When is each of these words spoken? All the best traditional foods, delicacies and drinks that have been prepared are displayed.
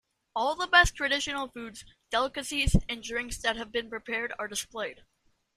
All 0.35 0.55
the 0.55 0.65
best 0.65 0.95
traditional 0.95 1.47
foods, 1.49 1.85
delicacies 2.09 2.75
and 2.89 3.03
drinks 3.03 3.37
that 3.43 3.55
have 3.55 3.71
been 3.71 3.87
prepared 3.87 4.33
are 4.39 4.47
displayed. 4.47 5.03